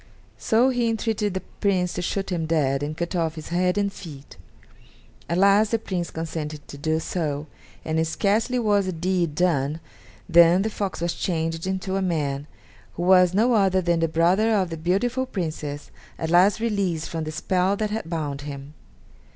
So 0.39 0.69
he 0.69 0.89
entreated 0.89 1.35
the 1.35 1.43
Prince 1.59 1.93
to 1.93 2.01
shoot 2.01 2.31
him 2.31 2.47
dead 2.47 2.81
and 2.81 2.97
cut 2.97 3.15
off 3.15 3.35
his 3.35 3.49
head 3.49 3.77
and 3.77 3.93
feet. 3.93 4.35
At 5.29 5.37
last 5.37 5.69
the 5.69 5.77
Prince 5.77 6.09
consented 6.09 6.67
to 6.69 6.75
do 6.79 6.99
so, 6.99 7.45
and 7.85 8.07
scarcely 8.07 8.57
was 8.57 8.87
the 8.87 8.91
deed 8.93 9.35
done 9.35 9.79
than 10.27 10.63
the 10.63 10.71
fox 10.71 11.01
was 11.01 11.13
changed 11.13 11.67
into 11.67 11.97
a 11.97 12.01
man, 12.01 12.47
who 12.95 13.03
was 13.03 13.35
no 13.35 13.53
other 13.53 13.79
than 13.79 13.99
the 13.99 14.07
brother 14.07 14.55
of 14.55 14.71
the 14.71 14.75
beautiful 14.75 15.27
Princess, 15.27 15.91
at 16.17 16.31
last 16.31 16.59
released 16.59 17.07
from 17.07 17.23
the 17.25 17.31
spell 17.31 17.75
that 17.75 17.91
had 17.91 18.09
bound 18.09 18.41
him. 18.41 18.73